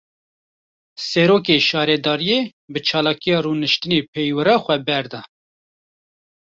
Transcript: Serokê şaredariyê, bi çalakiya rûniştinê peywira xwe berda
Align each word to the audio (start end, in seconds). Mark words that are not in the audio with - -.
Serokê 1.09 1.57
şaredariyê, 1.67 2.39
bi 2.71 2.79
çalakiya 2.87 3.37
rûniştinê 3.45 3.99
peywira 4.13 4.55
xwe 4.63 4.77
berda 4.87 5.21